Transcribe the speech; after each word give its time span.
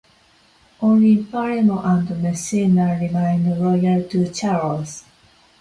Only 0.81 1.23
Palermo 1.23 1.79
and 1.83 2.09
Messina 2.23 2.97
remained 2.99 3.61
loyal 3.61 4.01
to 4.09 4.31
Charles. 4.31 5.03